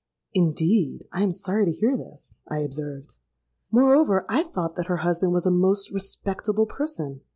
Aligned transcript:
'—'Indeed! 0.33 1.05
I 1.13 1.21
am 1.21 1.31
sorry 1.31 1.65
to 1.65 1.71
hear 1.71 1.95
this,' 1.95 2.35
I 2.47 2.57
observed. 2.61 3.17
'Moreover, 3.69 4.25
I 4.27 4.41
thought 4.41 4.75
that 4.77 4.87
her 4.87 4.97
husband 5.05 5.31
was 5.31 5.45
a 5.45 5.51
most 5.51 5.91
respectable 5.91 6.65
person.' 6.65 7.21